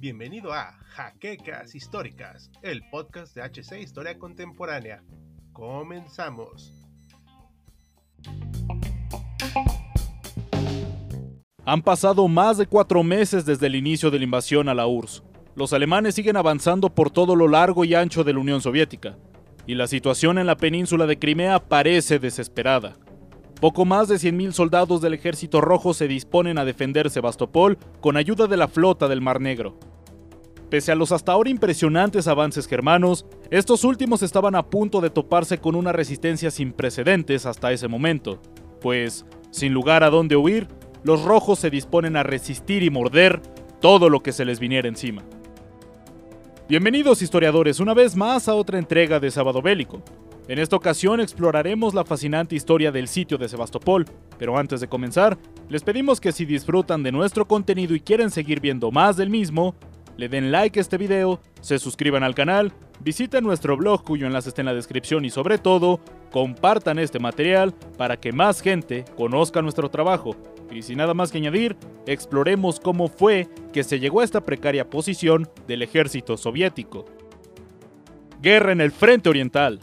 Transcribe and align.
Bienvenido 0.00 0.52
a 0.52 0.72
Jaquecas 0.88 1.74
Históricas, 1.74 2.50
el 2.62 2.82
podcast 2.90 3.34
de 3.36 3.42
HC 3.42 3.80
Historia 3.80 4.18
Contemporánea. 4.18 5.02
Comenzamos. 5.52 6.72
Han 11.64 11.82
pasado 11.82 12.26
más 12.26 12.58
de 12.58 12.66
cuatro 12.66 13.02
meses 13.02 13.44
desde 13.44 13.66
el 13.66 13.76
inicio 13.76 14.10
de 14.10 14.18
la 14.18 14.24
invasión 14.24 14.68
a 14.68 14.74
la 14.74 14.86
URSS. 14.86 15.22
Los 15.54 15.72
alemanes 15.72 16.14
siguen 16.14 16.36
avanzando 16.36 16.92
por 16.94 17.10
todo 17.10 17.36
lo 17.36 17.46
largo 17.46 17.84
y 17.84 17.94
ancho 17.94 18.24
de 18.24 18.32
la 18.32 18.40
Unión 18.40 18.60
Soviética, 18.60 19.16
y 19.66 19.74
la 19.74 19.86
situación 19.86 20.38
en 20.38 20.46
la 20.46 20.56
península 20.56 21.06
de 21.06 21.18
Crimea 21.18 21.60
parece 21.60 22.18
desesperada. 22.18 22.96
Poco 23.60 23.84
más 23.84 24.06
de 24.06 24.16
100.000 24.16 24.52
soldados 24.52 25.00
del 25.00 25.14
Ejército 25.14 25.60
Rojo 25.60 25.92
se 25.92 26.06
disponen 26.06 26.58
a 26.58 26.64
defender 26.64 27.10
Sebastopol 27.10 27.76
con 28.00 28.16
ayuda 28.16 28.46
de 28.46 28.56
la 28.56 28.68
flota 28.68 29.08
del 29.08 29.20
Mar 29.20 29.40
Negro. 29.40 29.76
Pese 30.70 30.92
a 30.92 30.94
los 30.94 31.10
hasta 31.10 31.32
ahora 31.32 31.50
impresionantes 31.50 32.28
avances 32.28 32.68
germanos, 32.68 33.26
estos 33.50 33.82
últimos 33.82 34.22
estaban 34.22 34.54
a 34.54 34.66
punto 34.66 35.00
de 35.00 35.10
toparse 35.10 35.58
con 35.58 35.74
una 35.74 35.90
resistencia 35.90 36.52
sin 36.52 36.72
precedentes 36.72 37.46
hasta 37.46 37.72
ese 37.72 37.88
momento, 37.88 38.40
pues, 38.80 39.26
sin 39.50 39.72
lugar 39.72 40.04
a 40.04 40.10
dónde 40.10 40.36
huir, 40.36 40.68
los 41.02 41.24
rojos 41.24 41.58
se 41.58 41.70
disponen 41.70 42.16
a 42.16 42.22
resistir 42.22 42.84
y 42.84 42.90
morder 42.90 43.40
todo 43.80 44.08
lo 44.08 44.22
que 44.22 44.32
se 44.32 44.44
les 44.44 44.60
viniera 44.60 44.86
encima. 44.86 45.24
Bienvenidos 46.68 47.22
historiadores 47.22 47.80
una 47.80 47.94
vez 47.94 48.14
más 48.14 48.46
a 48.46 48.54
otra 48.54 48.78
entrega 48.78 49.18
de 49.18 49.32
Sábado 49.32 49.62
Bélico. 49.62 50.02
En 50.48 50.58
esta 50.58 50.76
ocasión 50.76 51.20
exploraremos 51.20 51.92
la 51.92 52.06
fascinante 52.06 52.56
historia 52.56 52.90
del 52.90 53.06
sitio 53.06 53.36
de 53.36 53.50
Sebastopol, 53.50 54.06
pero 54.38 54.56
antes 54.56 54.80
de 54.80 54.88
comenzar, 54.88 55.36
les 55.68 55.82
pedimos 55.82 56.22
que 56.22 56.32
si 56.32 56.46
disfrutan 56.46 57.02
de 57.02 57.12
nuestro 57.12 57.46
contenido 57.46 57.94
y 57.94 58.00
quieren 58.00 58.30
seguir 58.30 58.58
viendo 58.58 58.90
más 58.90 59.18
del 59.18 59.28
mismo, 59.28 59.74
le 60.16 60.30
den 60.30 60.50
like 60.50 60.80
a 60.80 60.82
este 60.82 60.96
video, 60.96 61.38
se 61.60 61.78
suscriban 61.78 62.22
al 62.22 62.34
canal, 62.34 62.72
visiten 63.00 63.44
nuestro 63.44 63.76
blog 63.76 64.02
cuyo 64.02 64.26
enlace 64.26 64.48
está 64.48 64.62
en 64.62 64.66
la 64.66 64.74
descripción 64.74 65.26
y 65.26 65.30
sobre 65.30 65.58
todo, 65.58 66.00
compartan 66.30 66.98
este 66.98 67.18
material 67.18 67.74
para 67.98 68.16
que 68.16 68.32
más 68.32 68.62
gente 68.62 69.04
conozca 69.18 69.60
nuestro 69.60 69.90
trabajo. 69.90 70.34
Y 70.70 70.80
sin 70.80 70.96
nada 70.96 71.12
más 71.12 71.30
que 71.30 71.38
añadir, 71.38 71.76
exploremos 72.06 72.80
cómo 72.80 73.08
fue 73.08 73.48
que 73.70 73.84
se 73.84 74.00
llegó 74.00 74.22
a 74.22 74.24
esta 74.24 74.46
precaria 74.46 74.88
posición 74.88 75.46
del 75.66 75.82
ejército 75.82 76.38
soviético. 76.38 77.04
Guerra 78.40 78.72
en 78.72 78.80
el 78.80 78.92
Frente 78.92 79.28
Oriental. 79.28 79.80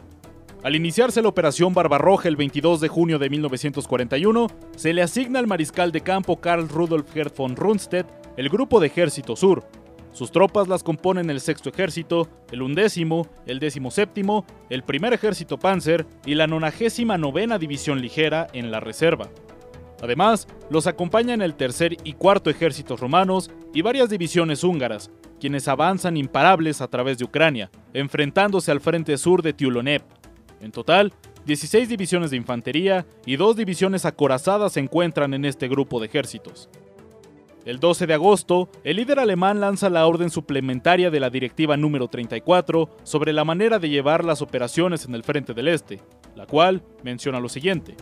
Al 0.65 0.75
iniciarse 0.75 1.21
la 1.21 1.29
Operación 1.29 1.75
Barbarroja 1.75 2.27
el 2.27 2.37
22 2.37 2.81
de 2.81 2.87
junio 2.87 3.19
de 3.19 3.29
1941, 3.29 4.47
se 4.75 4.93
le 4.93 5.03
asigna 5.03 5.37
al 5.37 5.45
mariscal 5.45 5.91
de 5.91 6.01
campo 6.01 6.41
Karl 6.41 6.67
Rudolf 6.67 7.13
Gerd 7.13 7.33
von 7.37 7.55
Rundstedt 7.55 8.07
el 8.35 8.49
Grupo 8.49 8.79
de 8.79 8.87
Ejército 8.87 9.35
Sur, 9.35 9.63
sus 10.11 10.31
tropas 10.31 10.67
las 10.67 10.81
componen 10.81 11.29
el 11.29 11.39
sexto 11.39 11.69
ejército, 11.69 12.27
el 12.51 12.63
undécimo, 12.63 13.27
el 13.45 13.59
décimo 13.59 13.91
séptimo, 13.91 14.43
el 14.71 14.81
primer 14.81 15.13
ejército 15.13 15.59
Panzer 15.59 16.07
y 16.25 16.33
la 16.33 16.47
nonagésima 16.47 17.19
novena 17.19 17.59
división 17.59 18.01
ligera 18.01 18.47
en 18.51 18.71
la 18.71 18.79
reserva. 18.79 19.29
Además, 20.01 20.47
los 20.71 20.87
acompañan 20.87 21.43
el 21.43 21.53
tercer 21.53 21.95
y 22.03 22.13
cuarto 22.13 22.49
ejércitos 22.49 22.99
romanos 22.99 23.51
y 23.71 23.83
varias 23.83 24.09
divisiones 24.09 24.63
húngaras, 24.63 25.11
quienes 25.39 25.67
avanzan 25.67 26.17
imparables 26.17 26.81
a 26.81 26.87
través 26.87 27.17
de 27.17 27.25
Ucrania, 27.25 27.69
enfrentándose 27.93 28.71
al 28.71 28.81
frente 28.81 29.17
sur 29.17 29.41
de 29.41 29.53
Tiulonep. 29.53 30.01
En 30.61 30.71
total, 30.71 31.13
16 31.45 31.87
divisiones 31.87 32.31
de 32.31 32.37
infantería 32.37 33.05
y 33.25 33.35
dos 33.35 33.55
divisiones 33.55 34.05
acorazadas 34.05 34.73
se 34.73 34.79
encuentran 34.79 35.33
en 35.33 35.45
este 35.45 35.67
grupo 35.67 35.99
de 35.99 36.07
ejércitos. 36.07 36.69
El 37.65 37.79
12 37.79 38.05
de 38.05 38.13
agosto, 38.13 38.69
el 38.83 38.97
líder 38.97 39.19
alemán 39.19 39.59
lanza 39.59 39.89
la 39.89 40.05
orden 40.05 40.29
suplementaria 40.29 41.09
de 41.09 41.19
la 41.19 41.31
Directiva 41.31 41.75
número 41.77 42.07
34 42.07 42.89
sobre 43.03 43.33
la 43.33 43.43
manera 43.43 43.79
de 43.79 43.89
llevar 43.89 44.23
las 44.23 44.43
operaciones 44.43 45.05
en 45.05 45.15
el 45.15 45.23
Frente 45.23 45.55
del 45.55 45.67
Este, 45.67 45.99
la 46.35 46.45
cual 46.45 46.83
menciona 47.03 47.39
lo 47.39 47.49
siguiente. 47.49 47.95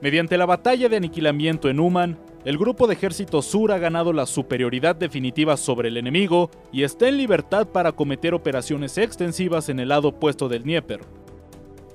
Mediante 0.00 0.36
la 0.38 0.46
batalla 0.46 0.88
de 0.88 0.96
aniquilamiento 0.96 1.68
en 1.68 1.80
Uman, 1.80 2.18
el 2.44 2.58
grupo 2.58 2.86
de 2.86 2.94
ejército 2.94 3.40
sur 3.40 3.72
ha 3.72 3.78
ganado 3.78 4.12
la 4.12 4.26
superioridad 4.26 4.94
definitiva 4.94 5.56
sobre 5.56 5.88
el 5.88 5.96
enemigo 5.96 6.50
y 6.72 6.82
está 6.82 7.08
en 7.08 7.16
libertad 7.16 7.66
para 7.66 7.92
cometer 7.92 8.34
operaciones 8.34 8.98
extensivas 8.98 9.68
en 9.70 9.80
el 9.80 9.88
lado 9.88 10.08
opuesto 10.08 10.48
del 10.48 10.62
Dnieper, 10.62 11.00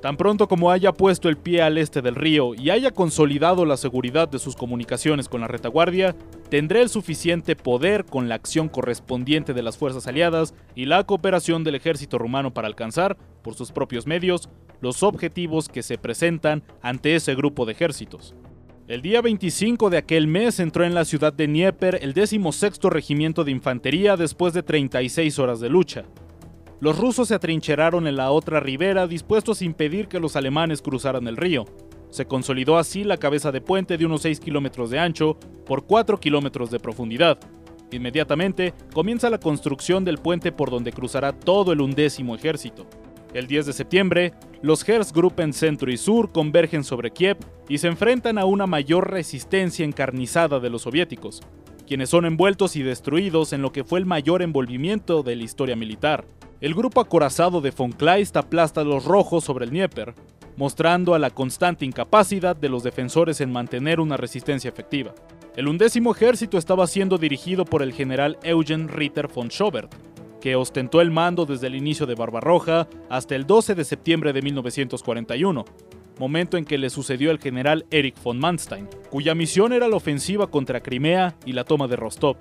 Tan 0.02 0.16
pronto 0.16 0.48
como 0.48 0.72
haya 0.72 0.94
puesto 0.94 1.28
el 1.28 1.36
pie 1.36 1.62
al 1.62 1.78
este 1.78 2.02
del 2.02 2.16
río 2.16 2.56
y 2.56 2.70
haya 2.70 2.92
consolidado 2.92 3.66
la 3.66 3.76
seguridad 3.76 4.30
de 4.30 4.40
sus 4.40 4.56
comunicaciones 4.56 5.28
con 5.28 5.42
la 5.42 5.48
retaguardia, 5.50 6.16
tendré 6.50 6.82
el 6.82 6.88
suficiente 6.88 7.58
poder 7.58 8.06
con 8.06 8.30
la 8.30 8.36
acción 8.36 8.70
correspondiente 8.70 9.54
de 9.54 9.62
las 9.62 9.78
fuerzas 9.78 10.08
aliadas 10.08 10.54
y 10.74 10.86
la 10.86 11.04
cooperación 11.04 11.66
del 11.66 11.76
ejército 11.76 12.18
rumano 12.18 12.54
para 12.54 12.68
alcanzar, 12.68 13.18
por 13.42 13.56
sus 13.56 13.74
propios 13.74 14.08
medios, 14.08 14.50
los 14.80 15.04
objetivos 15.04 15.68
que 15.68 15.84
se 15.84 15.98
presentan 15.98 16.64
ante 16.82 17.16
ese 17.16 17.36
grupo 17.36 17.66
de 17.66 17.74
ejércitos. 17.74 18.36
El 18.88 19.02
día 19.02 19.22
25 19.22 19.90
de 19.90 19.98
aquel 19.98 20.28
mes 20.28 20.62
entró 20.62 20.86
en 20.86 20.96
la 20.96 21.04
ciudad 21.04 21.34
de 21.34 21.46
Dnieper 21.46 22.00
el 22.02 22.14
16 22.14 22.80
Regimiento 22.84 23.44
de 23.44 23.52
Infantería 23.52 24.16
después 24.16 24.54
de 24.54 24.64
36 24.64 25.38
horas 25.40 25.60
de 25.60 25.70
lucha. 25.70 26.06
Los 26.82 26.98
rusos 26.98 27.28
se 27.28 27.36
atrincheraron 27.36 28.08
en 28.08 28.16
la 28.16 28.32
otra 28.32 28.62
ribera 28.62 29.06
dispuestos 29.06 29.60
a 29.60 29.66
impedir 29.66 30.08
que 30.08 30.22
los 30.22 30.38
alemanes 30.38 30.82
cruzaran 30.82 31.28
el 31.28 31.36
río. 31.36 31.66
Se 32.10 32.26
consolidó 32.26 32.78
así 32.78 33.04
la 33.04 33.18
cabeza 33.18 33.52
de 33.52 33.60
puente 33.60 33.98
de 33.98 34.06
unos 34.06 34.22
6 34.22 34.40
kilómetros 34.40 34.90
de 34.90 34.98
ancho 34.98 35.38
por 35.66 35.86
4 35.86 36.22
kilómetros 36.22 36.72
de 36.72 36.80
profundidad. 36.80 37.38
Inmediatamente 37.92 38.74
comienza 38.94 39.30
la 39.30 39.42
construcción 39.42 40.06
del 40.06 40.20
puente 40.20 40.54
por 40.54 40.72
donde 40.72 40.94
cruzará 40.94 41.34
todo 41.34 41.74
el 41.74 41.82
undécimo 41.82 42.34
ejército. 42.34 42.88
El 43.34 43.48
10 43.48 43.66
de 43.66 43.74
septiembre, 43.74 44.34
los 44.62 44.88
Heeresgruppen 44.88 45.52
Centro 45.52 45.92
y 45.92 45.98
Sur 45.98 46.32
convergen 46.32 46.86
sobre 46.86 47.12
Kiev 47.12 47.38
y 47.68 47.80
se 47.80 47.88
enfrentan 47.88 48.38
a 48.38 48.46
una 48.46 48.68
mayor 48.68 49.12
resistencia 49.12 49.84
encarnizada 49.84 50.62
de 50.62 50.70
los 50.70 50.84
soviéticos, 50.84 51.42
quienes 51.86 52.10
son 52.10 52.26
envueltos 52.26 52.78
y 52.78 52.84
destruidos 52.84 53.52
en 53.52 53.62
lo 53.62 53.74
que 53.74 53.84
fue 53.84 54.00
el 54.00 54.06
mayor 54.06 54.42
envolvimiento 54.42 55.24
de 55.24 55.36
la 55.36 55.44
historia 55.44 55.76
militar. 55.76 56.26
El 56.62 56.76
grupo 56.76 57.00
acorazado 57.00 57.62
de 57.62 57.72
von 57.72 57.94
Kleist 57.94 58.36
aplasta 58.36 58.82
a 58.82 58.84
los 58.84 59.06
rojos 59.06 59.46
sobre 59.46 59.64
el 59.64 59.72
Dnieper, 59.72 60.14
mostrando 60.58 61.14
a 61.14 61.20
la 61.20 61.30
constante 61.30 61.86
incapacidad 61.86 62.54
de 62.54 62.68
los 62.68 62.84
defensores 62.84 63.40
en 63.40 63.50
mantener 63.50 64.02
una 64.02 64.18
resistencia 64.18 64.68
efectiva. 64.68 65.16
El 65.56 65.70
undécimo 65.70 66.12
ejército 66.12 66.58
estaba 66.58 66.86
siendo 66.88 67.18
dirigido 67.18 67.64
por 67.64 67.82
el 67.82 67.94
general 67.94 68.38
Eugen 68.44 68.90
Ritter 68.90 69.30
von 69.34 69.48
Schobert, 69.48 69.96
que 70.42 70.58
ostentó 70.58 71.00
el 71.00 71.12
mando 71.12 71.46
desde 71.46 71.68
el 71.68 71.76
inicio 71.76 72.06
de 72.06 72.16
Barbarroja 72.16 72.90
hasta 73.10 73.36
el 73.36 73.48
12 73.48 73.76
de 73.76 73.86
septiembre 73.86 74.34
de 74.34 74.42
1941, 74.42 75.64
momento 76.20 76.58
en 76.58 76.66
que 76.66 76.78
le 76.78 76.90
sucedió 76.90 77.32
el 77.32 77.40
general 77.40 77.86
Erich 77.90 78.22
von 78.22 78.38
Manstein, 78.38 78.90
cuya 79.10 79.34
misión 79.34 79.72
era 79.72 79.88
la 79.88 79.96
ofensiva 79.96 80.48
contra 80.48 80.82
Crimea 80.82 81.38
y 81.46 81.54
la 81.54 81.64
toma 81.64 81.88
de 81.88 81.96
Rostov. 81.96 82.36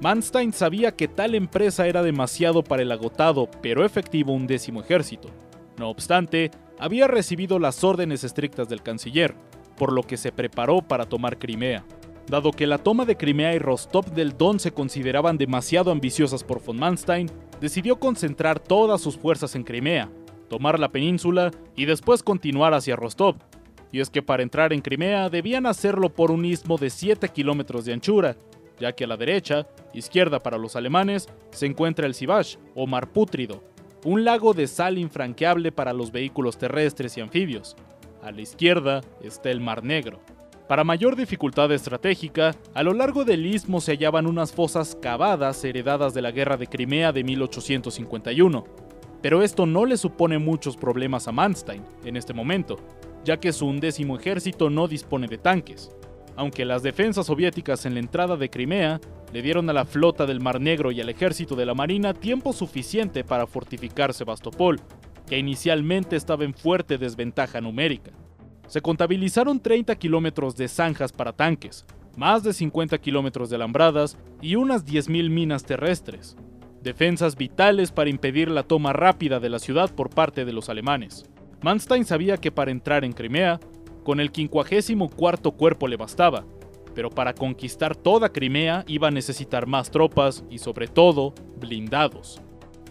Manstein 0.00 0.54
sabía 0.54 0.92
que 0.92 1.08
tal 1.08 1.34
empresa 1.34 1.86
era 1.86 2.02
demasiado 2.02 2.64
para 2.64 2.82
el 2.82 2.90
agotado 2.90 3.50
pero 3.60 3.84
efectivo 3.84 4.32
undécimo 4.32 4.80
ejército. 4.80 5.28
No 5.78 5.90
obstante, 5.90 6.50
había 6.78 7.06
recibido 7.06 7.58
las 7.58 7.84
órdenes 7.84 8.24
estrictas 8.24 8.68
del 8.68 8.82
canciller, 8.82 9.34
por 9.76 9.92
lo 9.92 10.02
que 10.02 10.16
se 10.16 10.32
preparó 10.32 10.80
para 10.80 11.04
tomar 11.04 11.38
Crimea. 11.38 11.84
Dado 12.26 12.50
que 12.50 12.66
la 12.66 12.78
toma 12.78 13.04
de 13.04 13.16
Crimea 13.16 13.54
y 13.54 13.58
Rostov 13.58 14.06
del 14.12 14.38
Don 14.38 14.58
se 14.58 14.72
consideraban 14.72 15.36
demasiado 15.36 15.90
ambiciosas 15.90 16.44
por 16.44 16.64
von 16.64 16.78
Manstein, 16.78 17.30
decidió 17.60 17.98
concentrar 17.98 18.58
todas 18.58 19.02
sus 19.02 19.18
fuerzas 19.18 19.54
en 19.54 19.64
Crimea, 19.64 20.10
tomar 20.48 20.78
la 20.78 20.90
península 20.90 21.50
y 21.76 21.84
después 21.84 22.22
continuar 22.22 22.72
hacia 22.72 22.96
Rostov. 22.96 23.36
Y 23.92 24.00
es 24.00 24.08
que 24.08 24.22
para 24.22 24.42
entrar 24.42 24.72
en 24.72 24.80
Crimea 24.80 25.28
debían 25.28 25.66
hacerlo 25.66 26.14
por 26.14 26.30
un 26.30 26.46
istmo 26.46 26.78
de 26.78 26.88
7 26.88 27.28
kilómetros 27.28 27.84
de 27.84 27.92
anchura, 27.92 28.36
ya 28.80 28.92
que 28.92 29.04
a 29.04 29.06
la 29.06 29.16
derecha, 29.16 29.68
izquierda 29.92 30.40
para 30.40 30.58
los 30.58 30.74
alemanes, 30.74 31.28
se 31.50 31.66
encuentra 31.66 32.06
el 32.06 32.14
Sivash 32.14 32.56
o 32.74 32.86
Mar 32.86 33.12
Pútrido, 33.12 33.62
un 34.04 34.24
lago 34.24 34.54
de 34.54 34.66
sal 34.66 34.98
infranqueable 34.98 35.70
para 35.70 35.92
los 35.92 36.10
vehículos 36.10 36.58
terrestres 36.58 37.16
y 37.16 37.20
anfibios. 37.20 37.76
A 38.22 38.32
la 38.32 38.40
izquierda 38.40 39.02
está 39.22 39.50
el 39.50 39.60
Mar 39.60 39.84
Negro. 39.84 40.20
Para 40.66 40.84
mayor 40.84 41.16
dificultad 41.16 41.70
estratégica, 41.72 42.54
a 42.74 42.82
lo 42.82 42.94
largo 42.94 43.24
del 43.24 43.44
istmo 43.44 43.80
se 43.80 43.92
hallaban 43.92 44.26
unas 44.26 44.52
fosas 44.52 44.96
cavadas 45.00 45.62
heredadas 45.64 46.14
de 46.14 46.22
la 46.22 46.30
Guerra 46.30 46.56
de 46.56 46.68
Crimea 46.68 47.12
de 47.12 47.24
1851. 47.24 48.64
Pero 49.20 49.42
esto 49.42 49.66
no 49.66 49.84
le 49.84 49.96
supone 49.96 50.38
muchos 50.38 50.76
problemas 50.76 51.28
a 51.28 51.32
Manstein 51.32 51.82
en 52.04 52.16
este 52.16 52.32
momento, 52.32 52.78
ya 53.24 53.38
que 53.38 53.52
su 53.52 53.66
undécimo 53.66 54.16
ejército 54.16 54.70
no 54.70 54.88
dispone 54.88 55.26
de 55.26 55.38
tanques 55.38 55.90
aunque 56.36 56.64
las 56.64 56.82
defensas 56.82 57.26
soviéticas 57.26 57.86
en 57.86 57.94
la 57.94 58.00
entrada 58.00 58.36
de 58.36 58.50
Crimea 58.50 59.00
le 59.32 59.42
dieron 59.42 59.68
a 59.70 59.72
la 59.72 59.84
flota 59.84 60.26
del 60.26 60.40
Mar 60.40 60.60
Negro 60.60 60.90
y 60.90 61.00
al 61.00 61.08
ejército 61.08 61.54
de 61.54 61.66
la 61.66 61.74
Marina 61.74 62.14
tiempo 62.14 62.52
suficiente 62.52 63.24
para 63.24 63.46
fortificar 63.46 64.12
Sebastopol, 64.12 64.80
que 65.26 65.38
inicialmente 65.38 66.16
estaba 66.16 66.44
en 66.44 66.54
fuerte 66.54 66.98
desventaja 66.98 67.60
numérica. 67.60 68.10
se 68.66 68.80
contabilizaron 68.80 69.58
30 69.58 69.96
kilómetros 69.96 70.56
de 70.56 70.68
zanjas 70.68 71.12
para 71.12 71.32
tanques, 71.32 71.84
más 72.16 72.42
de 72.42 72.52
50 72.52 72.98
kilómetros 72.98 73.50
de 73.50 73.56
alambradas 73.56 74.16
y 74.40 74.54
unas 74.54 74.86
10.000 74.86 75.28
minas 75.28 75.64
terrestres, 75.64 76.36
defensas 76.82 77.36
vitales 77.36 77.92
para 77.92 78.10
impedir 78.10 78.50
la 78.50 78.62
toma 78.62 78.92
rápida 78.92 79.40
de 79.40 79.50
la 79.50 79.58
ciudad 79.58 79.92
por 79.94 80.10
parte 80.10 80.44
de 80.44 80.52
los 80.52 80.68
alemanes. 80.68 81.24
Manstein 81.62 82.04
sabía 82.04 82.36
que 82.38 82.52
para 82.52 82.70
entrar 82.70 83.04
en 83.04 83.12
Crimea, 83.12 83.60
con 84.10 84.18
el 84.18 84.30
54 84.32 85.52
cuerpo 85.52 85.86
le 85.86 85.96
bastaba, 85.96 86.44
pero 86.96 87.10
para 87.10 87.32
conquistar 87.32 87.94
toda 87.94 88.32
Crimea 88.32 88.82
iba 88.88 89.06
a 89.06 89.12
necesitar 89.12 89.68
más 89.68 89.92
tropas 89.92 90.42
y 90.50 90.58
sobre 90.58 90.88
todo 90.88 91.32
blindados. 91.60 92.42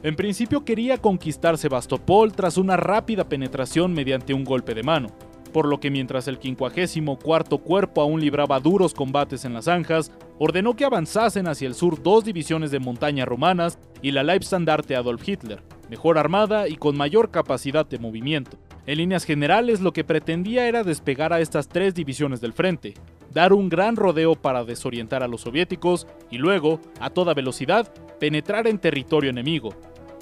En 0.01 0.15
principio 0.15 0.63
quería 0.63 0.97
conquistar 0.97 1.57
Sebastopol 1.57 2.31
tras 2.31 2.55
una 2.55 2.77
rápida 2.77 3.27
penetración 3.27 3.91
mediante 3.91 4.33
un 4.33 4.45
golpe 4.45 4.73
de 4.73 4.83
mano, 4.83 5.09
por 5.51 5.67
lo 5.67 5.81
que 5.81 5.91
mientras 5.91 6.29
el 6.29 6.37
54 6.37 7.57
cuerpo 7.57 8.01
aún 8.01 8.21
libraba 8.21 8.61
duros 8.61 8.93
combates 8.93 9.43
en 9.43 9.53
las 9.53 9.65
zanjas, 9.65 10.13
ordenó 10.37 10.77
que 10.77 10.85
avanzasen 10.85 11.49
hacia 11.49 11.67
el 11.67 11.75
sur 11.75 12.01
dos 12.01 12.23
divisiones 12.23 12.71
de 12.71 12.79
montaña 12.79 13.25
romanas 13.25 13.77
y 14.01 14.11
la 14.11 14.23
Leibstandarte 14.23 14.95
Adolf 14.95 15.27
Hitler, 15.27 15.61
mejor 15.89 16.17
armada 16.17 16.69
y 16.69 16.77
con 16.77 16.95
mayor 16.95 17.29
capacidad 17.29 17.85
de 17.85 17.99
movimiento. 17.99 18.57
En 18.89 18.97
líneas 18.97 19.23
generales 19.23 19.81
lo 19.81 19.93
que 19.93 20.03
pretendía 20.03 20.67
era 20.67 20.83
despegar 20.83 21.31
a 21.31 21.39
estas 21.39 21.69
tres 21.69 21.93
divisiones 21.93 22.41
del 22.41 22.53
frente, 22.53 22.95
dar 23.31 23.53
un 23.53 23.69
gran 23.69 23.95
rodeo 23.95 24.33
para 24.33 24.63
desorientar 24.63 25.21
a 25.21 25.27
los 25.27 25.41
soviéticos 25.41 26.07
y 26.31 26.39
luego, 26.39 26.79
a 26.99 27.11
toda 27.11 27.35
velocidad, 27.35 27.93
penetrar 28.19 28.65
en 28.65 28.79
territorio 28.79 29.29
enemigo, 29.29 29.75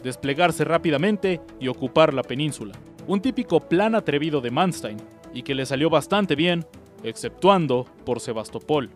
desplegarse 0.04 0.66
rápidamente 0.66 1.40
y 1.62 1.70
ocupar 1.70 2.14
la 2.14 2.24
península. 2.24 2.74
Un 3.08 3.22
típico 3.22 3.62
plan 3.62 3.96
atrevido 3.96 4.42
de 4.42 4.52
Manstein, 4.52 4.98
y 5.34 5.44
que 5.44 5.56
le 5.56 5.66
salió 5.66 5.90
bastante 5.90 6.36
bien, 6.36 6.66
exceptuando 7.04 7.86
por 8.06 8.20
Sebastopol. 8.20 8.90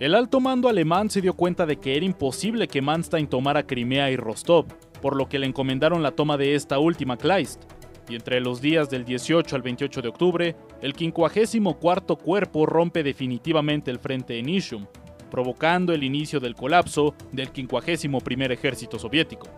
El 0.00 0.14
alto 0.14 0.40
mando 0.40 0.66
alemán 0.66 1.10
se 1.10 1.20
dio 1.20 1.34
cuenta 1.34 1.66
de 1.66 1.76
que 1.76 1.94
era 1.94 2.06
imposible 2.06 2.68
que 2.68 2.80
Manstein 2.80 3.26
tomara 3.26 3.66
Crimea 3.66 4.10
y 4.10 4.16
Rostov, 4.16 4.64
por 5.02 5.14
lo 5.14 5.28
que 5.28 5.38
le 5.38 5.46
encomendaron 5.46 6.02
la 6.02 6.12
toma 6.12 6.38
de 6.38 6.54
esta 6.54 6.78
última 6.78 7.18
Kleist, 7.18 7.64
y 8.08 8.14
entre 8.14 8.40
los 8.40 8.60
días 8.60 8.88
del 8.88 9.04
18 9.04 9.54
al 9.54 9.62
28 9.62 10.02
de 10.02 10.08
octubre, 10.08 10.56
el 10.82 10.94
54 10.94 12.16
cuerpo 12.16 12.66
rompe 12.66 13.02
definitivamente 13.02 13.90
el 13.90 13.98
frente 13.98 14.38
en 14.38 14.48
Ishum, 14.48 14.86
provocando 15.30 15.92
el 15.92 16.02
inicio 16.02 16.40
del 16.40 16.54
colapso 16.54 17.14
del 17.32 17.48
51 17.48 18.52
ejército 18.52 18.98
soviético. 18.98 19.48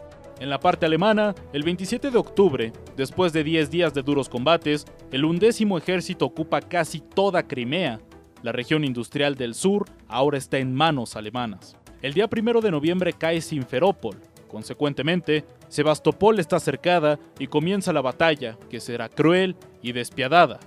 En 0.41 0.49
la 0.49 0.59
parte 0.59 0.87
alemana, 0.87 1.35
el 1.53 1.63
27 1.63 2.11
de 2.11 2.17
octubre, 2.17 2.73
después 2.97 3.33
de 3.33 3.45
10 3.45 3.71
días 3.71 3.93
de 3.93 4.03
duros 4.03 4.29
combates, 4.29 4.87
el 5.13 5.27
undécimo 5.27 5.77
ejército 5.77 6.25
ocupa 6.25 6.63
casi 6.63 7.01
toda 7.01 7.47
Crimea. 7.47 8.01
La 8.43 8.53
región 8.53 8.85
industrial 8.85 9.35
del 9.35 9.55
sur 9.55 9.85
ahora 10.09 10.39
está 10.39 10.57
en 10.57 10.75
manos 10.75 11.15
alemanas. 11.15 11.77
El 12.01 12.15
día 12.15 12.27
1 12.35 12.63
de 12.63 12.71
noviembre 12.71 13.13
cae 13.13 13.43
Simferópol. 13.43 14.17
Consecuentemente, 14.51 15.45
Sebastopol 15.69 16.41
está 16.41 16.59
cercada 16.59 17.21
y 17.39 17.47
comienza 17.47 17.93
la 17.93 18.01
batalla, 18.01 18.59
que 18.69 18.81
será 18.81 19.09
cruel 19.09 19.55
y 19.81 19.93
despiadada, 19.93 20.59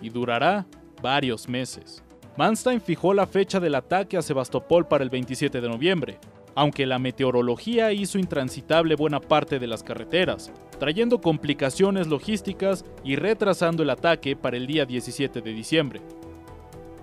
y 0.00 0.08
durará 0.08 0.66
varios 1.02 1.48
meses. 1.48 2.02
Manstein 2.38 2.80
fijó 2.80 3.12
la 3.12 3.26
fecha 3.26 3.60
del 3.60 3.74
ataque 3.74 4.16
a 4.16 4.22
Sebastopol 4.22 4.88
para 4.88 5.04
el 5.04 5.10
27 5.10 5.60
de 5.60 5.68
noviembre, 5.68 6.18
aunque 6.54 6.86
la 6.86 6.98
meteorología 6.98 7.92
hizo 7.92 8.18
intransitable 8.18 8.94
buena 8.94 9.20
parte 9.20 9.58
de 9.58 9.66
las 9.66 9.82
carreteras, 9.82 10.50
trayendo 10.78 11.20
complicaciones 11.20 12.06
logísticas 12.06 12.86
y 13.04 13.16
retrasando 13.16 13.82
el 13.82 13.90
ataque 13.90 14.34
para 14.34 14.56
el 14.56 14.66
día 14.66 14.86
17 14.86 15.42
de 15.42 15.52
diciembre. 15.52 16.00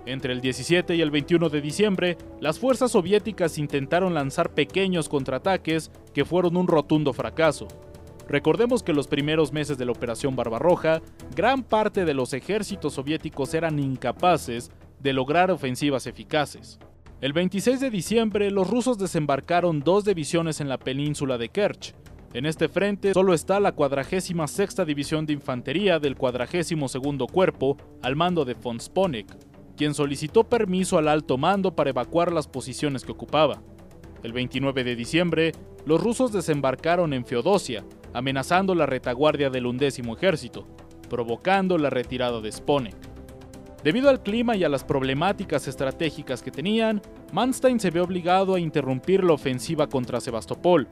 Entre 0.06 0.34
el 0.34 0.42
17 0.42 0.96
y 0.96 1.02
el 1.02 1.12
21 1.12 1.50
de 1.50 1.62
diciembre, 1.62 2.18
las 2.42 2.60
fuerzas 2.60 2.92
soviéticas 2.92 3.58
intentaron 3.58 4.14
lanzar 4.14 4.54
pequeños 4.54 5.08
contraataques 5.08 5.92
que 6.14 6.26
fueron 6.26 6.58
un 6.58 6.68
rotundo 6.68 7.14
fracaso. 7.14 7.68
Recordemos 8.28 8.84
que 8.84 8.94
los 8.94 9.08
primeros 9.08 9.54
meses 9.54 9.78
de 9.78 9.86
la 9.86 9.92
Operación 9.94 10.36
Barbarroja, 10.36 11.02
gran 11.36 11.64
parte 11.64 12.04
de 12.04 12.14
los 12.14 12.34
ejércitos 12.34 12.94
soviéticos 12.94 13.54
eran 13.54 13.80
incapaces 13.80 14.72
de 15.00 15.14
lograr 15.14 15.52
ofensivas 15.52 16.08
eficaces. 16.08 16.80
El 17.22 17.32
26 17.32 17.80
de 17.80 17.90
diciembre, 17.90 18.52
los 18.52 18.70
rusos 18.70 18.98
desembarcaron 18.98 19.80
dos 19.80 20.04
divisiones 20.04 20.60
en 20.60 20.68
la 20.68 20.78
península 20.78 21.38
de 21.38 21.48
Kerch. 21.50 21.94
En 22.34 22.46
este 22.46 22.68
frente 22.68 23.14
solo 23.14 23.34
está 23.34 23.60
la 23.60 23.74
46 23.74 24.36
División 24.86 25.26
de 25.26 25.34
Infantería 25.34 26.00
del 26.00 26.16
42 26.18 26.98
Cuerpo 27.32 27.78
al 28.02 28.16
mando 28.16 28.44
de 28.44 28.56
von 28.56 28.80
Sponek, 28.80 29.28
quien 29.76 29.94
solicitó 29.94 30.44
permiso 30.44 30.98
al 30.98 31.08
alto 31.08 31.38
mando 31.38 31.76
para 31.76 31.90
evacuar 31.90 32.32
las 32.32 32.48
posiciones 32.48 33.04
que 33.04 33.12
ocupaba. 33.12 33.62
El 34.24 34.34
29 34.34 34.84
de 34.84 34.96
diciembre, 34.96 35.52
los 35.86 36.02
rusos 36.02 36.32
desembarcaron 36.32 37.14
en 37.14 37.26
Feodosia, 37.26 37.84
amenazando 38.14 38.76
la 38.76 38.86
retaguardia 38.86 39.50
del 39.50 39.66
undécimo 39.66 40.16
ejército, 40.16 40.68
provocando 41.10 41.78
la 41.78 41.90
retirada 41.90 42.40
de 42.40 42.52
Sponek. 42.52 42.96
Debido 43.84 44.10
al 44.10 44.24
clima 44.24 44.56
y 44.56 44.64
a 44.64 44.70
las 44.70 44.86
problemáticas 44.86 45.68
estratégicas 45.68 46.42
que 46.42 46.52
tenían, 46.52 47.02
Manstein 47.34 47.82
se 47.82 47.92
ve 47.92 48.00
obligado 48.00 48.56
a 48.56 48.60
interrumpir 48.60 49.24
la 49.24 49.34
ofensiva 49.34 49.88
contra 49.88 50.22
Sebastopol. 50.22 50.88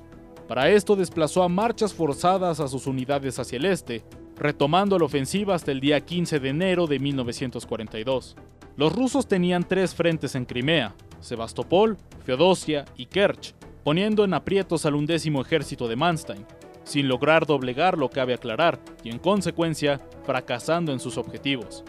Para 0.47 0.69
esto 0.69 0.97
desplazó 0.97 1.43
a 1.43 1.47
marchas 1.47 1.93
forzadas 1.93 2.59
a 2.59 2.67
sus 2.67 2.87
unidades 2.87 3.39
hacia 3.39 3.57
el 3.57 3.65
este, 3.65 4.03
retomando 4.35 4.99
la 4.99 5.05
ofensiva 5.05 5.55
hasta 5.55 5.71
el 5.71 5.79
día 5.79 6.01
15 6.01 6.41
de 6.41 6.49
enero 6.49 6.87
de 6.87 6.99
1942. 6.99 8.35
Los 8.81 8.93
rusos 8.93 9.27
tenían 9.27 9.63
tres 9.63 9.93
frentes 9.93 10.33
en 10.33 10.43
Crimea, 10.43 10.95
Sebastopol, 11.19 11.99
Feodosia 12.25 12.85
y 12.97 13.05
Kerch, 13.05 13.53
poniendo 13.83 14.23
en 14.23 14.33
aprietos 14.33 14.87
al 14.87 14.95
undécimo 14.95 15.39
ejército 15.39 15.87
de 15.87 15.95
Manstein, 15.95 16.47
sin 16.83 17.07
lograr 17.07 17.45
doblegar 17.45 17.95
lo 17.95 18.09
cabe 18.09 18.33
aclarar, 18.33 18.79
y 19.03 19.11
en 19.11 19.19
consecuencia 19.19 20.01
fracasando 20.23 20.91
en 20.91 20.99
sus 20.99 21.19
objetivos. 21.19 21.83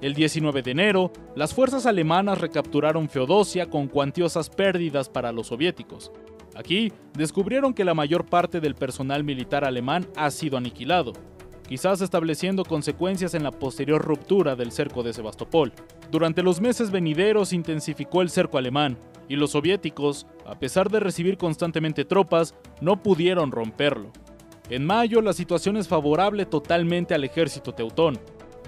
El 0.00 0.14
19 0.14 0.62
de 0.62 0.72
enero, 0.72 1.12
las 1.36 1.54
fuerzas 1.54 1.86
alemanas 1.86 2.40
recapturaron 2.40 3.08
Feodosia 3.08 3.70
con 3.70 3.86
cuantiosas 3.86 4.50
pérdidas 4.50 5.08
para 5.08 5.30
los 5.30 5.46
soviéticos. 5.46 6.10
Aquí 6.56 6.92
descubrieron 7.16 7.72
que 7.72 7.84
la 7.84 7.94
mayor 7.94 8.26
parte 8.26 8.60
del 8.60 8.74
personal 8.74 9.22
militar 9.22 9.64
alemán 9.64 10.08
ha 10.16 10.32
sido 10.32 10.56
aniquilado, 10.56 11.12
quizás 11.68 12.00
estableciendo 12.00 12.64
consecuencias 12.64 13.34
en 13.34 13.42
la 13.42 13.50
posterior 13.50 14.02
ruptura 14.02 14.56
del 14.56 14.72
cerco 14.72 15.02
de 15.02 15.12
Sebastopol. 15.12 15.72
Durante 16.10 16.42
los 16.42 16.60
meses 16.60 16.90
venideros 16.90 17.52
intensificó 17.52 18.22
el 18.22 18.30
cerco 18.30 18.58
alemán, 18.58 18.98
y 19.28 19.36
los 19.36 19.52
soviéticos, 19.52 20.26
a 20.46 20.58
pesar 20.58 20.90
de 20.90 21.00
recibir 21.00 21.38
constantemente 21.38 22.04
tropas, 22.04 22.54
no 22.80 23.02
pudieron 23.02 23.50
romperlo. 23.50 24.12
En 24.70 24.84
mayo 24.84 25.20
la 25.20 25.32
situación 25.32 25.76
es 25.76 25.88
favorable 25.88 26.46
totalmente 26.46 27.14
al 27.14 27.24
ejército 27.24 27.72
teutón, 27.72 28.18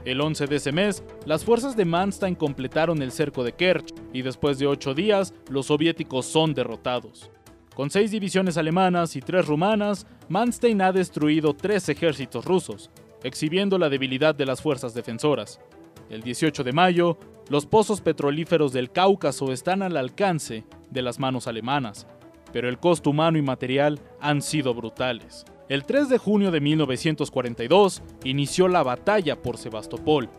el 0.07 0.21
11 0.21 0.47
de 0.47 0.57
ese 0.57 0.71
mes, 0.71 1.03
las 1.25 1.45
fuerzas 1.45 1.77
de 1.77 1.85
Manstein 1.85 2.37
completaron 2.37 3.03
el 3.03 3.11
cerco 3.11 3.43
de 3.43 3.53
Kerch 3.53 3.93
y 4.13 4.23
después 4.23 4.57
de 4.57 4.69
ocho 4.69 4.95
días, 4.95 5.35
los 5.51 5.67
soviéticos 5.67 6.27
son 6.27 6.55
derrotados. 6.55 7.29
Con 7.77 7.91
seis 7.91 8.11
divisiones 8.11 8.57
alemanas 8.57 9.17
y 9.17 9.21
tres 9.21 9.45
rumanas, 9.45 10.07
Manstein 10.31 10.81
ha 10.81 10.93
destruido 10.93 11.53
tres 11.53 11.91
ejércitos 11.91 12.47
rusos, 12.47 12.91
exhibiendo 13.23 13.77
la 13.77 13.91
debilidad 13.91 14.35
de 14.35 14.47
las 14.47 14.63
fuerzas 14.63 14.95
defensoras. 14.95 15.61
El 16.09 16.23
18 16.23 16.65
de 16.65 16.73
mayo, 16.73 17.19
los 17.51 17.67
pozos 17.67 18.01
petrolíferos 18.01 18.73
del 18.73 18.91
Cáucaso 18.91 19.53
están 19.53 19.83
al 19.83 19.99
alcance 19.99 20.65
de 20.91 21.03
las 21.03 21.19
manos 21.19 21.49
alemanas, 21.49 22.07
pero 22.51 22.71
el 22.71 22.79
costo 22.79 23.11
humano 23.11 23.37
y 23.37 23.43
material 23.43 24.01
han 24.23 24.41
sido 24.41 24.73
brutales. 24.73 25.45
El 25.69 25.85
3 25.85 26.09
de 26.09 26.17
junio 26.17 26.51
de 26.51 26.63
1942 26.63 28.03
inició 28.25 28.69
la 28.69 28.85
batalla 28.85 29.43
por 29.43 29.59
Sebastopol. 29.59 30.31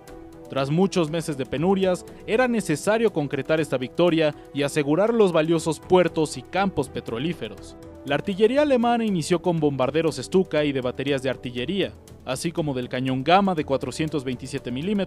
Tras 0.50 0.70
muchos 0.70 1.10
meses 1.10 1.38
de 1.38 1.46
penurias, 1.46 2.06
era 2.26 2.48
necesario 2.48 3.12
concretar 3.12 3.60
esta 3.60 3.78
victoria 3.78 4.34
y 4.54 4.64
asegurar 4.64 5.14
los 5.14 5.32
valiosos 5.32 5.80
puertos 5.80 6.38
y 6.38 6.42
campos 6.42 6.90
petrolíferos. 6.90 7.76
La 8.06 8.16
artillería 8.16 8.62
alemana 8.62 9.04
inició 9.04 9.42
con 9.42 9.60
bombarderos 9.60 10.16
Stuka 10.16 10.64
y 10.64 10.72
de 10.72 10.80
baterías 10.80 11.22
de 11.24 11.30
artillería, 11.30 11.92
así 12.24 12.54
como 12.54 12.74
del 12.74 12.88
cañón 12.88 13.24
Gamma 13.24 13.54
de 13.54 13.66
427 13.66 14.72
mm, 14.72 15.06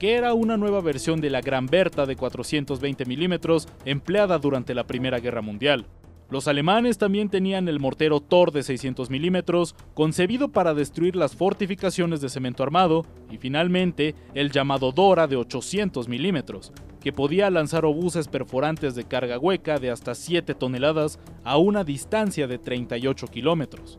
que 0.00 0.14
era 0.14 0.34
una 0.34 0.56
nueva 0.56 0.80
versión 0.80 1.20
de 1.20 1.30
la 1.30 1.40
Gran 1.40 1.66
Berta 1.66 2.04
de 2.04 2.16
420 2.16 3.04
mm 3.04 3.34
empleada 3.84 4.38
durante 4.38 4.74
la 4.74 4.84
Primera 4.84 5.20
Guerra 5.20 5.40
Mundial. 5.40 5.86
Los 6.32 6.48
alemanes 6.48 6.96
también 6.96 7.28
tenían 7.28 7.68
el 7.68 7.78
mortero 7.78 8.20
Thor 8.20 8.52
de 8.52 8.62
600 8.62 9.10
milímetros, 9.10 9.74
concebido 9.92 10.48
para 10.48 10.72
destruir 10.72 11.14
las 11.14 11.36
fortificaciones 11.36 12.22
de 12.22 12.30
cemento 12.30 12.62
armado, 12.62 13.04
y 13.30 13.36
finalmente 13.36 14.14
el 14.32 14.50
llamado 14.50 14.92
Dora 14.92 15.26
de 15.26 15.36
800 15.36 16.08
milímetros, 16.08 16.72
que 17.02 17.12
podía 17.12 17.50
lanzar 17.50 17.84
obuses 17.84 18.28
perforantes 18.28 18.94
de 18.94 19.04
carga 19.04 19.38
hueca 19.38 19.78
de 19.78 19.90
hasta 19.90 20.14
7 20.14 20.54
toneladas 20.54 21.18
a 21.44 21.58
una 21.58 21.84
distancia 21.84 22.46
de 22.46 22.56
38 22.56 23.26
kilómetros. 23.26 23.98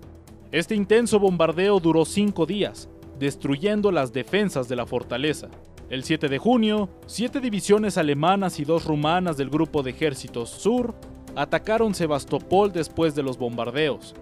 Este 0.51 0.73
intenso 0.73 1.19
bombardeo 1.19 1.79
duró 1.79 2.03
5 2.03 2.47
días, 2.47 2.89
destruyendo 3.19 3.91
las 3.91 4.11
defensas 4.11 4.67
de 4.67 4.75
la 4.75 4.87
fortaleza. 4.87 5.49
El 5.91 6.03
7 6.03 6.27
de 6.29 6.39
junio, 6.39 6.89
siete 7.05 7.39
divisiones 7.39 7.99
alemanas 7.99 8.59
y 8.59 8.65
dos 8.65 8.85
rumanas 8.85 9.37
del 9.37 9.51
grupo 9.51 9.83
de 9.83 9.91
ejércitos 9.91 10.49
sur 10.49 10.95
atacaron 11.35 11.93
Sebastopol 11.93 12.71
después 12.71 13.15
de 13.15 13.23
los 13.23 13.37
bombardeos. 13.37 14.15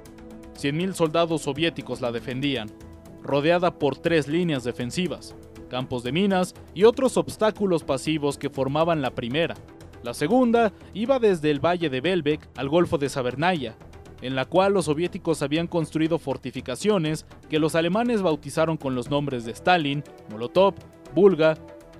100.000 0.55 0.93
soldados 0.93 1.41
soviéticos 1.41 2.01
la 2.01 2.11
defendían, 2.11 2.69
rodeada 3.23 3.77
por 3.77 3.97
tres 3.97 4.27
líneas 4.27 4.63
defensivas, 4.63 5.35
campos 5.69 6.03
de 6.03 6.11
minas 6.11 6.53
y 6.73 6.83
otros 6.83 7.17
obstáculos 7.17 7.83
pasivos 7.83 8.37
que 8.37 8.49
formaban 8.49 9.01
la 9.01 9.11
primera. 9.11 9.55
La 10.03 10.13
segunda 10.13 10.73
iba 10.93 11.19
desde 11.19 11.51
el 11.51 11.59
valle 11.59 11.89
de 11.89 12.01
Belbek 12.01 12.49
al 12.57 12.69
golfo 12.69 12.97
de 12.97 13.09
Sabernaya, 13.09 13.75
en 14.21 14.35
la 14.35 14.45
cual 14.45 14.73
los 14.73 14.85
soviéticos 14.85 15.41
habían 15.41 15.67
construido 15.67 16.19
fortificaciones 16.19 17.25
que 17.49 17.59
los 17.59 17.75
alemanes 17.75 18.21
bautizaron 18.21 18.77
con 18.77 18.95
los 18.95 19.09
nombres 19.09 19.45
de 19.45 19.51
Stalin, 19.51 20.03
Molotov, 20.29 20.75
Bulga, 21.13 21.57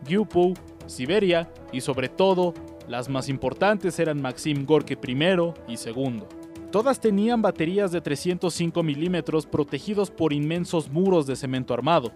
Gyupou, 0.08 0.54
Siberia 0.88 1.50
y 1.72 1.82
sobre 1.82 2.10
todo, 2.10 2.54
las 2.92 3.08
más 3.08 3.30
importantes 3.30 3.98
eran 4.00 4.22
Maxim 4.22 4.66
Gorky 4.66 4.96
I 4.96 5.74
y 5.74 5.76
II. 5.90 6.24
Todas 6.72 7.00
tenían 7.00 7.42
baterías 7.42 7.94
de 7.94 8.02
305 8.02 8.84
milímetros 8.84 9.46
protegidos 9.46 10.12
por 10.12 10.34
inmensos 10.34 10.90
muros 10.90 11.26
de 11.26 11.38
cemento 11.38 11.74
armado. 11.74 12.12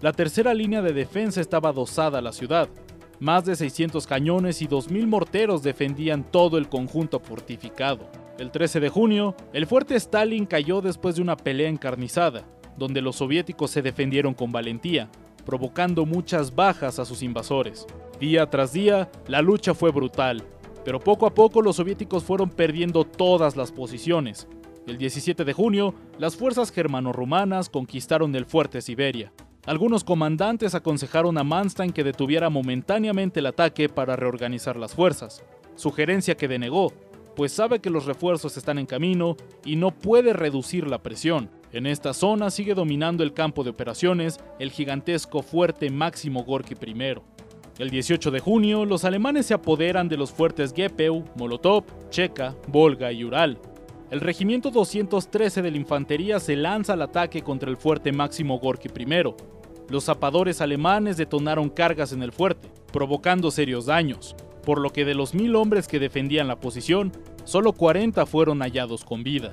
La 0.00 0.12
tercera 0.12 0.54
línea 0.54 0.80
de 0.80 0.94
defensa 0.94 1.42
estaba 1.42 1.68
adosada 1.68 2.18
a 2.18 2.22
la 2.22 2.32
ciudad. 2.32 2.70
Más 3.20 3.44
de 3.44 3.54
600 3.54 4.06
cañones 4.06 4.62
y 4.62 4.66
2.000 4.66 5.06
morteros 5.06 5.62
defendían 5.62 6.24
todo 6.24 6.56
el 6.56 6.68
conjunto 6.70 7.20
fortificado. 7.20 8.08
El 8.38 8.50
13 8.50 8.80
de 8.80 8.88
junio, 8.88 9.36
el 9.52 9.66
fuerte 9.66 9.94
Stalin 9.94 10.46
cayó 10.46 10.80
después 10.80 11.16
de 11.16 11.22
una 11.22 11.36
pelea 11.36 11.68
encarnizada, 11.68 12.44
donde 12.78 13.02
los 13.02 13.16
soviéticos 13.16 13.70
se 13.70 13.82
defendieron 13.82 14.32
con 14.32 14.52
valentía, 14.52 15.10
provocando 15.44 16.06
muchas 16.06 16.54
bajas 16.54 16.98
a 16.98 17.04
sus 17.04 17.22
invasores. 17.22 17.86
Día 18.20 18.48
tras 18.48 18.72
día, 18.72 19.10
la 19.26 19.42
lucha 19.42 19.74
fue 19.74 19.90
brutal, 19.90 20.44
pero 20.84 21.00
poco 21.00 21.26
a 21.26 21.34
poco 21.34 21.62
los 21.62 21.76
soviéticos 21.76 22.24
fueron 22.24 22.50
perdiendo 22.50 23.04
todas 23.04 23.56
las 23.56 23.72
posiciones. 23.72 24.48
El 24.86 24.98
17 24.98 25.44
de 25.44 25.52
junio, 25.52 25.94
las 26.18 26.36
fuerzas 26.36 26.70
germano-rumanas 26.70 27.70
conquistaron 27.70 28.34
el 28.34 28.44
fuerte 28.44 28.82
Siberia. 28.82 29.32
Algunos 29.66 30.04
comandantes 30.04 30.74
aconsejaron 30.74 31.38
a 31.38 31.44
Manstein 31.44 31.92
que 31.92 32.04
detuviera 32.04 32.50
momentáneamente 32.50 33.40
el 33.40 33.46
ataque 33.46 33.88
para 33.88 34.14
reorganizar 34.14 34.76
las 34.76 34.94
fuerzas, 34.94 35.42
sugerencia 35.74 36.36
que 36.36 36.48
denegó, 36.48 36.92
pues 37.34 37.52
sabe 37.52 37.80
que 37.80 37.90
los 37.90 38.06
refuerzos 38.06 38.56
están 38.56 38.78
en 38.78 38.86
camino 38.86 39.36
y 39.64 39.76
no 39.76 39.90
puede 39.90 40.32
reducir 40.32 40.86
la 40.86 41.02
presión. 41.02 41.50
En 41.74 41.86
esta 41.86 42.14
zona 42.14 42.50
sigue 42.50 42.72
dominando 42.72 43.24
el 43.24 43.32
campo 43.32 43.64
de 43.64 43.70
operaciones 43.70 44.38
el 44.60 44.70
gigantesco 44.70 45.42
fuerte 45.42 45.90
Máximo 45.90 46.44
Gorki 46.44 46.74
I. 46.74 47.16
El 47.80 47.90
18 47.90 48.30
de 48.30 48.38
junio, 48.38 48.84
los 48.84 49.04
alemanes 49.04 49.46
se 49.46 49.54
apoderan 49.54 50.08
de 50.08 50.16
los 50.16 50.30
fuertes 50.30 50.72
Gepeu, 50.72 51.24
Molotov, 51.34 51.82
Checa, 52.10 52.54
Volga 52.68 53.10
y 53.10 53.24
Ural. 53.24 53.58
El 54.12 54.20
regimiento 54.20 54.70
213 54.70 55.62
de 55.62 55.70
la 55.72 55.76
infantería 55.76 56.38
se 56.38 56.54
lanza 56.54 56.92
al 56.92 57.02
ataque 57.02 57.42
contra 57.42 57.68
el 57.68 57.76
fuerte 57.76 58.12
Máximo 58.12 58.60
Gorki 58.60 58.88
I. 58.96 59.34
Los 59.88 60.04
zapadores 60.04 60.60
alemanes 60.60 61.16
detonaron 61.16 61.70
cargas 61.70 62.12
en 62.12 62.22
el 62.22 62.30
fuerte, 62.30 62.70
provocando 62.92 63.50
serios 63.50 63.86
daños 63.86 64.36
por 64.64 64.80
lo 64.80 64.90
que 64.90 65.04
de 65.04 65.14
los 65.14 65.34
mil 65.34 65.54
hombres 65.56 65.86
que 65.86 65.98
defendían 65.98 66.48
la 66.48 66.58
posición, 66.58 67.12
solo 67.44 67.72
40 67.72 68.24
fueron 68.26 68.60
hallados 68.60 69.04
con 69.04 69.22
vida. 69.22 69.52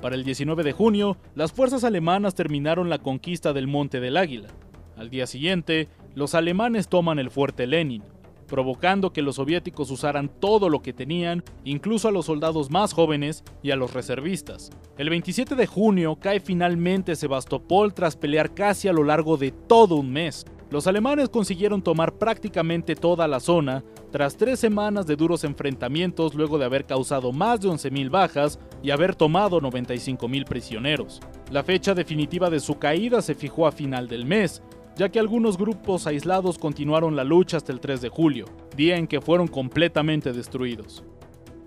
Para 0.00 0.14
el 0.14 0.22
19 0.22 0.62
de 0.62 0.72
junio, 0.72 1.16
las 1.34 1.52
fuerzas 1.52 1.82
alemanas 1.82 2.36
terminaron 2.36 2.88
la 2.88 2.98
conquista 2.98 3.52
del 3.52 3.66
Monte 3.66 3.98
del 3.98 4.16
Águila. 4.16 4.48
Al 4.96 5.10
día 5.10 5.26
siguiente, 5.26 5.88
los 6.14 6.36
alemanes 6.36 6.88
toman 6.88 7.18
el 7.18 7.30
fuerte 7.30 7.66
Lenin, 7.66 8.04
provocando 8.46 9.12
que 9.12 9.22
los 9.22 9.36
soviéticos 9.36 9.90
usaran 9.90 10.28
todo 10.28 10.68
lo 10.68 10.82
que 10.82 10.92
tenían, 10.92 11.42
incluso 11.64 12.06
a 12.06 12.12
los 12.12 12.26
soldados 12.26 12.70
más 12.70 12.92
jóvenes 12.92 13.42
y 13.60 13.72
a 13.72 13.76
los 13.76 13.92
reservistas. 13.92 14.70
El 14.98 15.10
27 15.10 15.56
de 15.56 15.66
junio 15.66 16.16
cae 16.20 16.38
finalmente 16.38 17.16
Sebastopol 17.16 17.92
tras 17.92 18.14
pelear 18.14 18.54
casi 18.54 18.86
a 18.86 18.92
lo 18.92 19.02
largo 19.02 19.36
de 19.36 19.50
todo 19.50 19.96
un 19.96 20.12
mes. 20.12 20.46
Los 20.70 20.86
alemanes 20.86 21.30
consiguieron 21.30 21.80
tomar 21.80 22.18
prácticamente 22.18 22.94
toda 22.94 23.26
la 23.26 23.40
zona 23.40 23.82
tras 24.12 24.36
tres 24.36 24.60
semanas 24.60 25.06
de 25.06 25.16
duros 25.16 25.44
enfrentamientos 25.44 26.34
luego 26.34 26.58
de 26.58 26.66
haber 26.66 26.84
causado 26.84 27.32
más 27.32 27.60
de 27.60 27.68
11.000 27.68 28.10
bajas 28.10 28.58
y 28.82 28.90
haber 28.90 29.14
tomado 29.14 29.62
95.000 29.62 30.44
prisioneros. 30.44 31.20
La 31.50 31.62
fecha 31.62 31.94
definitiva 31.94 32.50
de 32.50 32.60
su 32.60 32.78
caída 32.78 33.22
se 33.22 33.34
fijó 33.34 33.66
a 33.66 33.72
final 33.72 34.08
del 34.08 34.26
mes, 34.26 34.62
ya 34.94 35.08
que 35.08 35.18
algunos 35.18 35.56
grupos 35.56 36.06
aislados 36.06 36.58
continuaron 36.58 37.16
la 37.16 37.24
lucha 37.24 37.56
hasta 37.56 37.72
el 37.72 37.80
3 37.80 38.02
de 38.02 38.08
julio, 38.10 38.44
día 38.76 38.96
en 38.96 39.06
que 39.06 39.22
fueron 39.22 39.48
completamente 39.48 40.34
destruidos. 40.34 41.02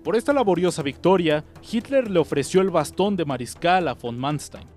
Por 0.04 0.14
esta 0.14 0.32
laboriosa 0.32 0.82
victoria, 0.82 1.44
Hitler 1.68 2.10
le 2.10 2.20
ofreció 2.20 2.60
el 2.60 2.70
bastón 2.70 3.16
de 3.16 3.24
mariscal 3.24 3.88
a 3.88 3.94
von 3.94 4.18
Manstein. 4.18 4.71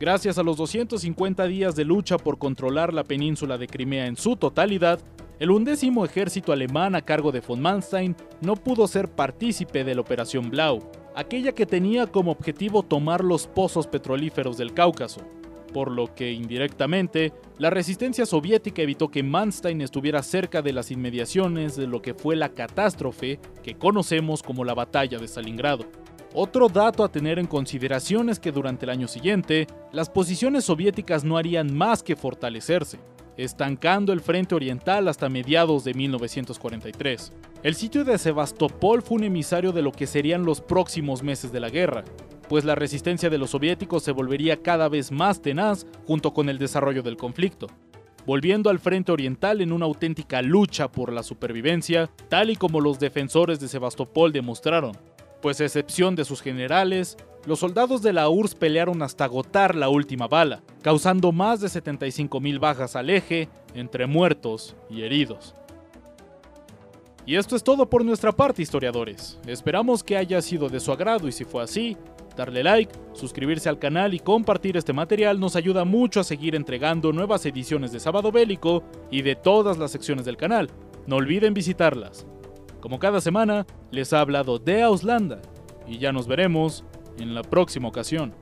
Gracias 0.00 0.38
a 0.38 0.42
los 0.42 0.56
250 0.56 1.44
días 1.44 1.76
de 1.76 1.84
lucha 1.84 2.16
por 2.16 2.38
controlar 2.38 2.94
la 2.94 3.04
península 3.04 3.58
de 3.58 3.66
Crimea 3.66 4.06
en 4.06 4.16
su 4.16 4.34
totalidad, 4.34 4.98
el 5.38 5.50
undécimo 5.50 6.06
ejército 6.06 6.54
alemán 6.54 6.94
a 6.94 7.02
cargo 7.02 7.32
de 7.32 7.40
von 7.40 7.60
Manstein 7.60 8.16
no 8.40 8.56
pudo 8.56 8.88
ser 8.88 9.08
partícipe 9.08 9.84
de 9.84 9.94
la 9.94 10.00
Operación 10.00 10.48
Blau, 10.48 10.90
aquella 11.14 11.52
que 11.52 11.66
tenía 11.66 12.06
como 12.06 12.30
objetivo 12.30 12.82
tomar 12.82 13.22
los 13.22 13.46
pozos 13.46 13.86
petrolíferos 13.86 14.56
del 14.56 14.72
Cáucaso, 14.72 15.20
por 15.74 15.90
lo 15.90 16.14
que 16.14 16.32
indirectamente 16.32 17.34
la 17.58 17.68
resistencia 17.68 18.24
soviética 18.24 18.80
evitó 18.80 19.10
que 19.10 19.22
Manstein 19.22 19.82
estuviera 19.82 20.22
cerca 20.22 20.62
de 20.62 20.72
las 20.72 20.90
inmediaciones 20.90 21.76
de 21.76 21.86
lo 21.86 22.00
que 22.00 22.14
fue 22.14 22.36
la 22.36 22.54
catástrofe 22.54 23.38
que 23.62 23.74
conocemos 23.74 24.42
como 24.42 24.64
la 24.64 24.72
Batalla 24.72 25.18
de 25.18 25.28
Stalingrado. 25.28 25.84
Otro 26.32 26.68
dato 26.68 27.02
a 27.02 27.10
tener 27.10 27.40
en 27.40 27.48
consideración 27.48 28.28
es 28.28 28.38
que 28.38 28.52
durante 28.52 28.86
el 28.86 28.90
año 28.90 29.08
siguiente, 29.08 29.66
las 29.90 30.08
posiciones 30.08 30.64
soviéticas 30.64 31.24
no 31.24 31.36
harían 31.36 31.76
más 31.76 32.04
que 32.04 32.14
fortalecerse, 32.14 33.00
estancando 33.36 34.12
el 34.12 34.20
frente 34.20 34.54
oriental 34.54 35.08
hasta 35.08 35.28
mediados 35.28 35.82
de 35.82 35.92
1943. 35.92 37.32
El 37.64 37.74
sitio 37.74 38.04
de 38.04 38.16
Sebastopol 38.16 39.02
fue 39.02 39.16
un 39.16 39.24
emisario 39.24 39.72
de 39.72 39.82
lo 39.82 39.90
que 39.90 40.06
serían 40.06 40.44
los 40.44 40.60
próximos 40.60 41.24
meses 41.24 41.50
de 41.50 41.58
la 41.58 41.68
guerra, 41.68 42.04
pues 42.48 42.64
la 42.64 42.76
resistencia 42.76 43.28
de 43.28 43.38
los 43.38 43.50
soviéticos 43.50 44.04
se 44.04 44.12
volvería 44.12 44.62
cada 44.62 44.88
vez 44.88 45.10
más 45.10 45.42
tenaz 45.42 45.84
junto 46.06 46.32
con 46.32 46.48
el 46.48 46.58
desarrollo 46.58 47.02
del 47.02 47.16
conflicto 47.16 47.66
volviendo 48.26 48.70
al 48.70 48.78
frente 48.78 49.12
oriental 49.12 49.60
en 49.60 49.72
una 49.72 49.86
auténtica 49.86 50.42
lucha 50.42 50.92
por 50.92 51.12
la 51.12 51.22
supervivencia, 51.22 52.10
tal 52.28 52.50
y 52.50 52.56
como 52.56 52.80
los 52.80 52.98
defensores 53.00 53.60
de 53.60 53.66
Sebastopol 53.66 54.30
demostraron 54.30 54.92
pues 55.40 55.60
a 55.60 55.64
excepción 55.64 56.16
de 56.16 56.24
sus 56.24 56.42
generales, 56.42 57.16
los 57.46 57.60
soldados 57.60 58.02
de 58.02 58.12
la 58.12 58.28
URSS 58.28 58.54
pelearon 58.54 59.02
hasta 59.02 59.24
agotar 59.24 59.74
la 59.74 59.88
última 59.88 60.28
bala, 60.28 60.62
causando 60.82 61.32
más 61.32 61.60
de 61.60 61.68
75.000 61.68 62.60
bajas 62.60 62.96
al 62.96 63.10
eje, 63.10 63.48
entre 63.74 64.06
muertos 64.06 64.76
y 64.90 65.02
heridos. 65.02 65.54
Y 67.24 67.36
esto 67.36 67.56
es 67.56 67.62
todo 67.62 67.88
por 67.88 68.04
nuestra 68.04 68.32
parte, 68.32 68.62
historiadores. 68.62 69.38
Esperamos 69.46 70.02
que 70.02 70.16
haya 70.16 70.42
sido 70.42 70.68
de 70.68 70.80
su 70.80 70.90
agrado 70.92 71.28
y 71.28 71.32
si 71.32 71.44
fue 71.44 71.62
así, 71.62 71.96
darle 72.36 72.62
like, 72.62 72.92
suscribirse 73.12 73.68
al 73.68 73.78
canal 73.78 74.14
y 74.14 74.18
compartir 74.18 74.76
este 74.76 74.92
material 74.92 75.38
nos 75.38 75.56
ayuda 75.56 75.84
mucho 75.84 76.20
a 76.20 76.24
seguir 76.24 76.54
entregando 76.54 77.12
nuevas 77.12 77.44
ediciones 77.46 77.92
de 77.92 78.00
Sábado 78.00 78.32
Bélico 78.32 78.82
y 79.10 79.22
de 79.22 79.36
todas 79.36 79.78
las 79.78 79.90
secciones 79.90 80.24
del 80.24 80.36
canal. 80.36 80.70
No 81.06 81.16
olviden 81.16 81.54
visitarlas. 81.54 82.26
Como 82.80 82.98
cada 82.98 83.20
semana, 83.20 83.66
les 83.90 84.12
ha 84.12 84.20
hablado 84.20 84.58
de 84.58 84.82
Auslanda 84.82 85.42
y 85.86 85.98
ya 85.98 86.12
nos 86.12 86.26
veremos 86.26 86.82
en 87.18 87.34
la 87.34 87.42
próxima 87.42 87.88
ocasión. 87.88 88.34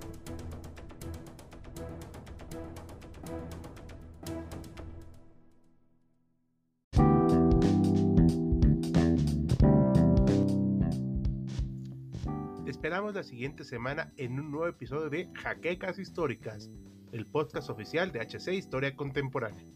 Esperamos 12.65 13.15
la 13.15 13.25
siguiente 13.25 13.65
semana 13.65 14.13
en 14.17 14.39
un 14.39 14.53
nuevo 14.53 14.69
episodio 14.69 15.11
de 15.11 15.29
Jaquecas 15.35 15.99
Históricas, 15.99 16.71
el 17.11 17.27
podcast 17.27 17.71
oficial 17.71 18.13
de 18.13 18.21
HC 18.21 18.53
Historia 18.53 18.95
Contemporánea. 18.95 19.67